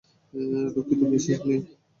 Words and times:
দুঃখিত, 0.73 1.01
Mrs 1.11 1.39
Li. 1.47 1.55